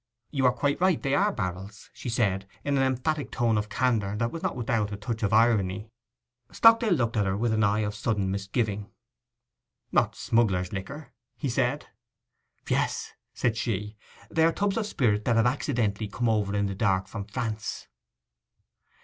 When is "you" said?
0.31-0.47